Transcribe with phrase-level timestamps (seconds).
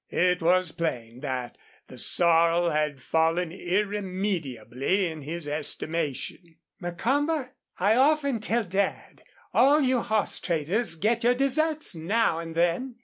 [0.09, 6.55] It was plain that the sorrel had fallen irremediably in his estimation.
[6.79, 9.21] "Macomber, I often tell Dad
[9.53, 12.95] all you horse traders get your deserts now and then.